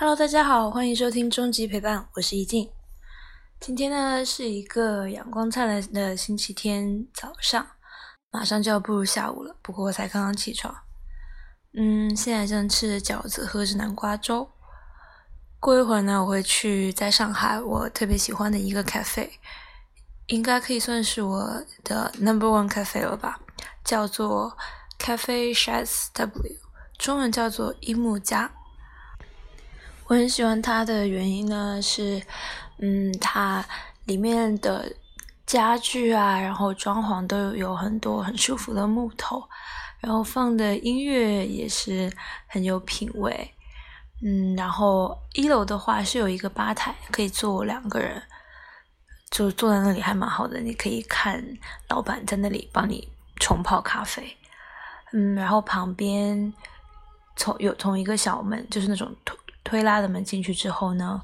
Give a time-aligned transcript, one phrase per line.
[0.00, 2.70] Hello，大家好，欢迎收听终极陪伴，我是怡静。
[3.60, 7.66] 今天呢是一个阳光灿烂的星期天早上，
[8.30, 9.54] 马上就要步入下午了。
[9.60, 10.74] 不过我才刚刚起床，
[11.74, 14.50] 嗯，现在正吃着饺子，喝着南瓜粥。
[15.58, 19.28] 过一会儿呢，我会去在上海我特别喜欢的一个 cafe，
[20.28, 23.38] 应该可以算是我的 number one cafe 了吧，
[23.84, 24.56] 叫做
[24.98, 26.56] Cafe Shaz W，
[26.96, 28.50] 中文叫做樱木家。
[30.10, 32.20] 我很喜欢它的原因呢，是，
[32.78, 33.64] 嗯，它
[34.06, 34.92] 里面的
[35.46, 39.40] 家具啊，然后装潢都有很多很舒服的木头，
[40.00, 42.12] 然后放的音乐也是
[42.48, 43.54] 很有品味，
[44.26, 48.20] 嗯，然后一楼的话是有一个吧台，可以坐两个人，
[49.30, 51.40] 就坐在那里还蛮好的，你可以看
[51.88, 54.36] 老板在那里帮你冲泡咖啡，
[55.12, 56.52] 嗯，然后旁边
[57.36, 59.08] 从有从一个小门，就是那种。
[59.62, 61.20] 推拉的门进去之后呢，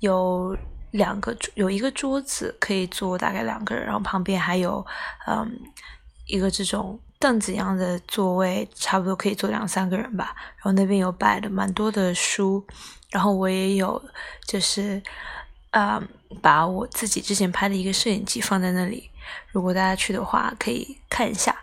[0.00, 0.56] 有
[0.90, 4.84] 两个有一个桌子可以坐大概两个人，然后旁边还有
[5.26, 5.58] 嗯
[6.26, 10.34] 一个这种凳子一样的座位，差不多可以坐两三个人吧。
[10.56, 12.66] 然后那边有摆了蛮多的书，
[13.10, 14.02] 然后我也有
[14.46, 15.02] 就是
[15.70, 16.02] 啊
[16.40, 19.10] 把我自己之前拍的一个摄影机放在那里，
[19.52, 21.54] 如果大家去的话可以看一下。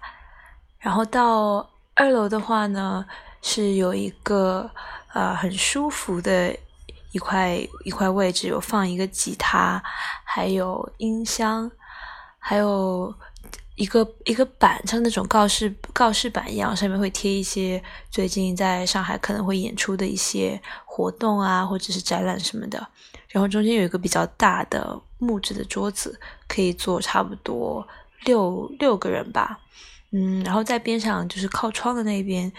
[0.80, 3.06] 然后到二楼的话呢，
[3.42, 4.70] 是有一个。
[5.14, 6.56] 呃，很舒服的
[7.12, 9.80] 一块一块位置，有放一个吉他，
[10.24, 11.72] 还有音箱，
[12.40, 13.14] 还有
[13.76, 22.88] 一个一个板，像那种告示告示板一样，上面会贴一些最近在上海可能会演出的一些活动啊，或者是展览什么的。
[23.28, 27.88] 然后中间有一个比较大的木质的桌子，可以坐差不多
[28.26, 29.60] 六六个人吧。
[30.10, 32.52] 嗯，然后在边上就是靠窗的那边。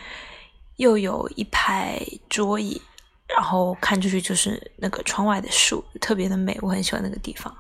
[0.77, 2.80] 又有一排桌椅，
[3.28, 7.56] 然后看出去就是那个窗外的树，特别的美，我很喜欢那个地方。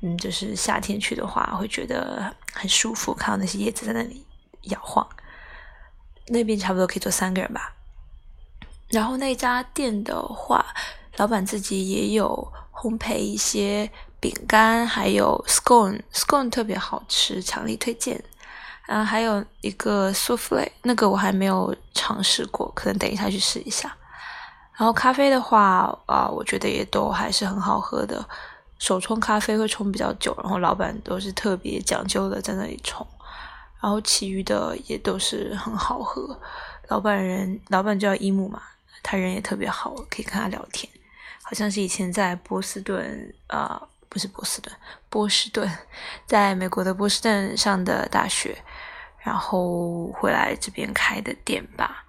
[0.00, 4.24] 嗯，就是夏天去的话，会觉得很舒服，看到那些叶子在那里
[4.62, 5.06] 摇晃。
[6.28, 7.74] 那边差不多可以坐三个人吧。
[8.88, 10.64] 然后那家店的话，
[11.16, 13.90] 老板自己也有烘焙一些
[14.20, 18.22] 饼干，还有 scone，scone 特别好吃，强力推荐。
[18.88, 23.94] 嗯，还有一个 souffle，那个我还没有尝试过，可能等一下去试一下。
[24.76, 28.24] 然后咖啡的话，啊，我觉得也都还是很好喝的。
[28.78, 33.04] 手冲咖啡会冲比较久，然后老板都是特别讲究的在那里冲。
[33.80, 36.38] 然后其余的也都是很好喝。
[36.88, 38.62] 老板人，老板叫伊木嘛，
[39.02, 40.88] 他人也特别好，可以跟他聊天。
[41.42, 43.82] 好像是以前在波士顿啊。
[44.08, 44.74] 不是波士顿，
[45.10, 45.70] 波士顿，
[46.26, 48.56] 在美国的波士顿上的大学，
[49.26, 52.04] 然后回来这边开的店吧。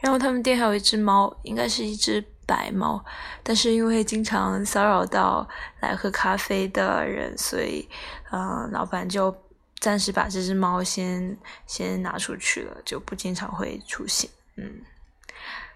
[0.00, 3.04] 然后他们店还有一只猫，应该是一只白猫，
[3.42, 5.46] 但是因为经常骚扰到
[5.80, 7.86] 来喝咖啡的人，所以，
[8.32, 9.36] 嗯，老板就
[9.80, 11.36] 暂时把这只猫先
[11.66, 14.30] 先拿出去了，就不经常会出现。
[14.56, 14.80] 嗯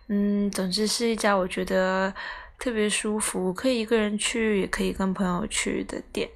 [0.08, 2.14] 嗯，总之是一家我觉得。
[2.60, 6.28] 特别舒服，可以一个人去，也可以跟朋友去的店，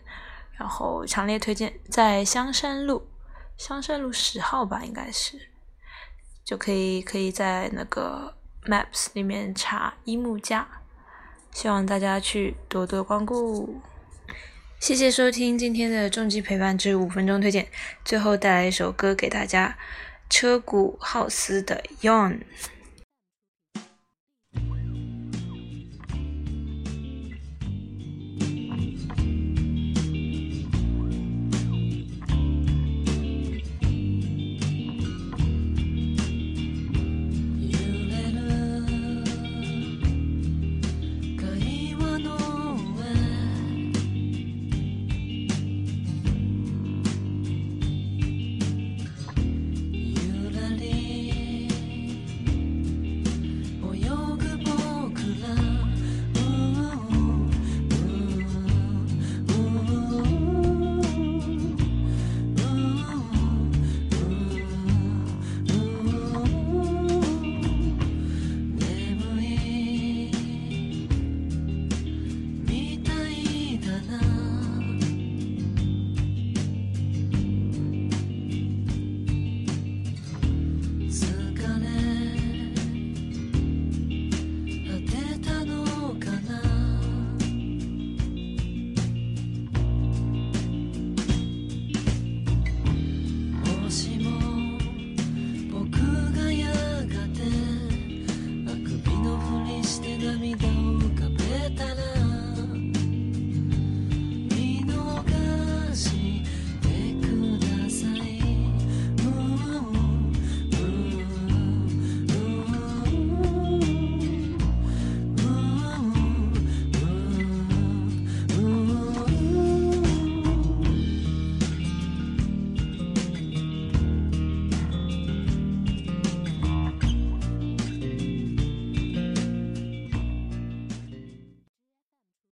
[0.57, 3.05] 然后强烈推荐在香山路，
[3.65, 5.39] 香山路十号吧，应该是，
[6.45, 8.35] 就可以可以在那个
[8.65, 10.67] Maps 里面查一木家，
[11.53, 13.81] 希望大家去多多光顾。
[14.81, 17.69] 谢谢收听今天的重疾陪伴之五分钟推荐，
[18.05, 19.79] 最后带来一首歌给大家，
[20.29, 22.41] 车谷浩司的 Yawn。